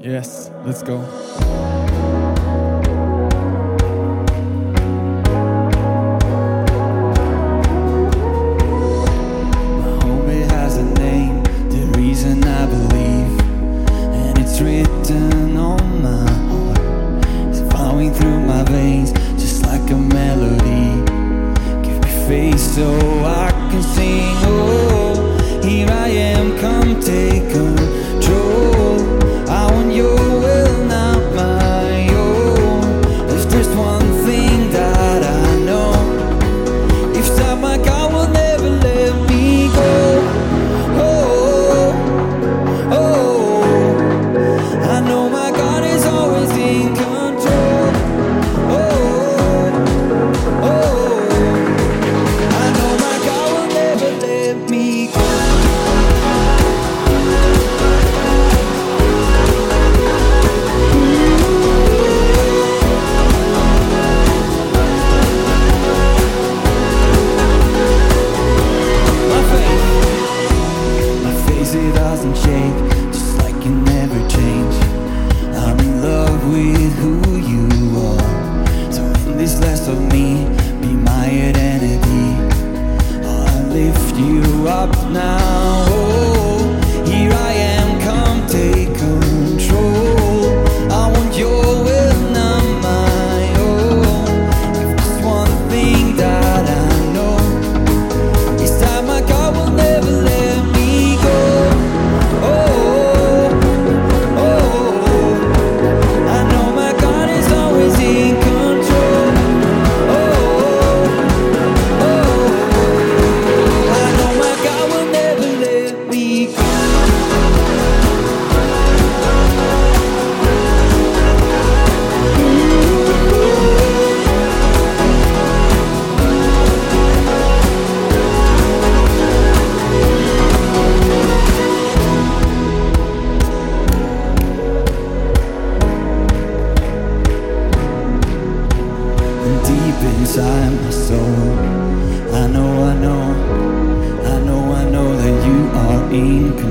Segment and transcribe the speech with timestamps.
[0.00, 1.02] Yes, let's go.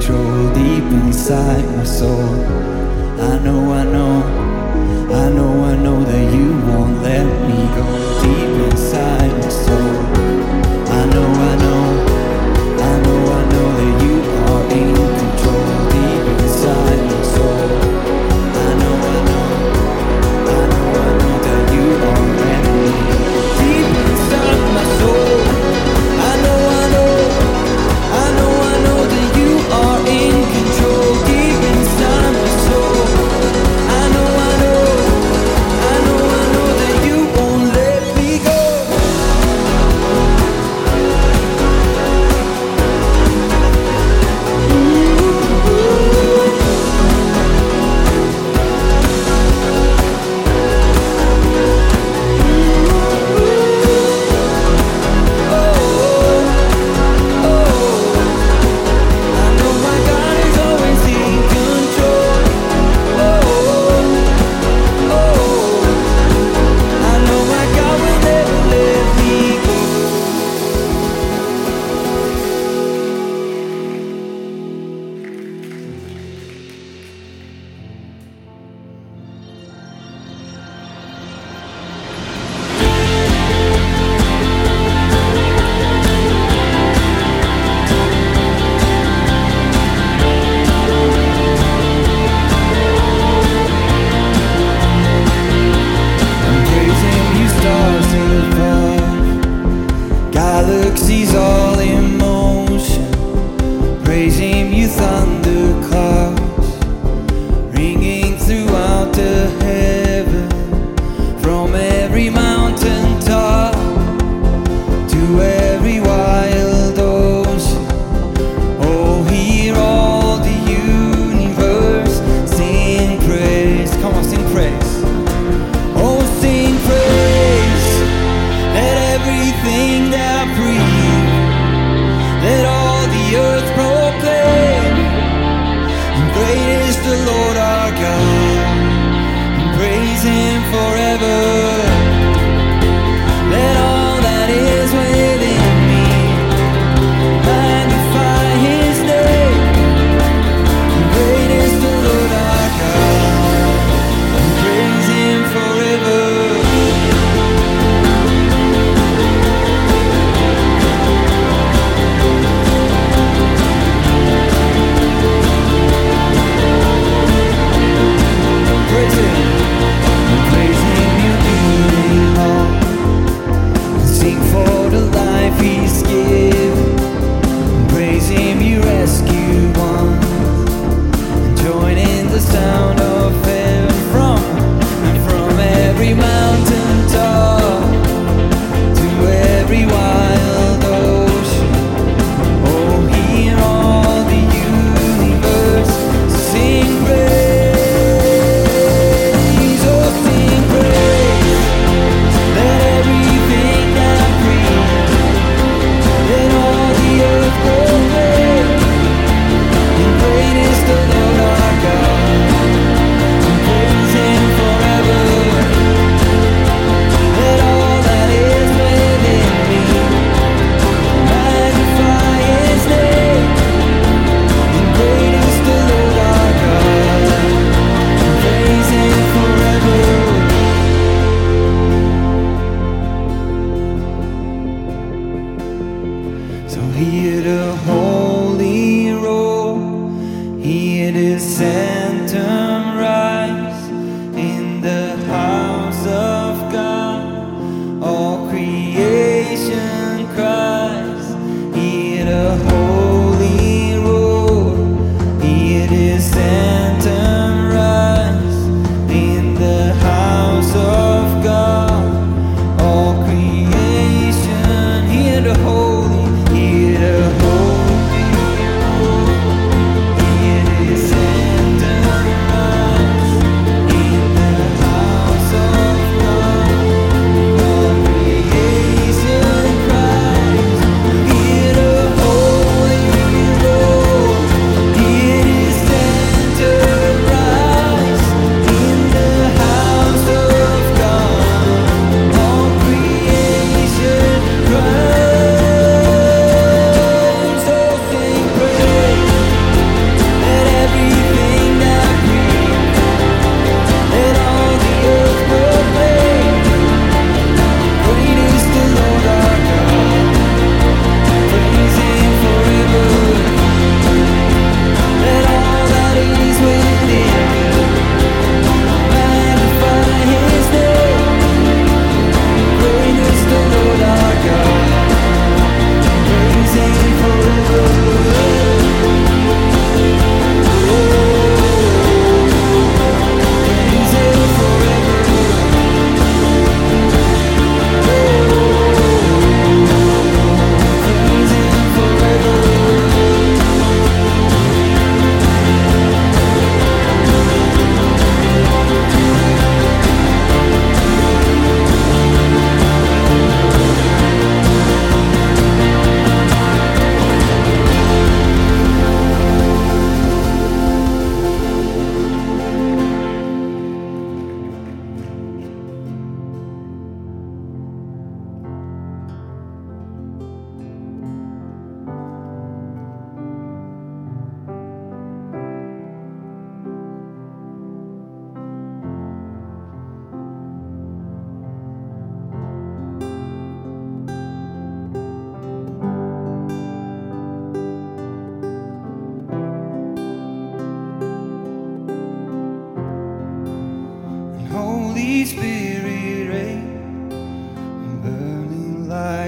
[0.00, 2.34] control deep inside my soul.
[3.20, 4.22] I know, I know,
[5.12, 7.84] I know, I know that you won't let me go
[8.22, 9.79] deep inside my soul.
[100.70, 103.10] galaxies all in motion,
[104.04, 105.39] Praise Him, you thunder.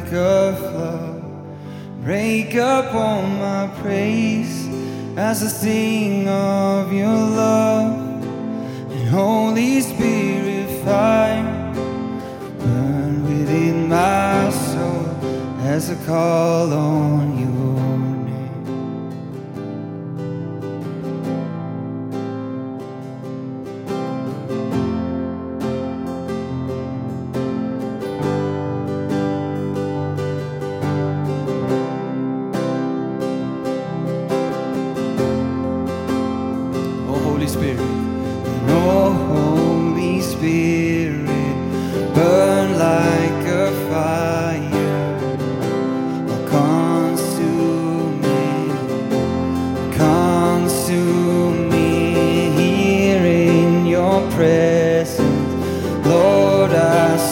[0.00, 1.22] like a flood.
[2.04, 4.68] Break up all my praise
[5.16, 8.22] as a sing of your love.
[8.92, 11.72] And Holy Spirit fire,
[12.58, 15.06] burn within my soul
[15.62, 17.55] as a call on you.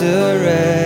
[0.00, 0.79] surrender.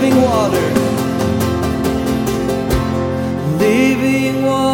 [0.00, 0.68] Water,
[3.58, 4.71] living water,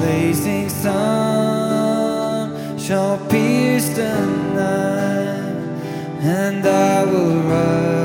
[0.00, 1.98] blazing sun
[2.78, 4.14] shall pierce the
[4.54, 5.54] night,
[6.22, 7.99] and I will rise.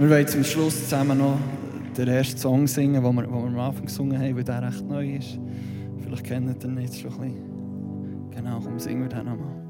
[0.00, 1.38] Wir wollen zum Schluss zusammen noch
[1.94, 4.88] den ersten Song singen, den wir, den wir am Anfang gesungen haben, weil der recht
[4.88, 5.38] neu ist.
[6.02, 8.30] Vielleicht kennt ihr den jetzt schon ein bisschen.
[8.30, 9.69] Genau, komm, singen wir den nochmal.